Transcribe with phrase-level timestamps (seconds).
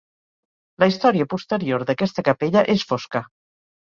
[0.83, 3.23] La història posterior d'aquesta capella és fosca.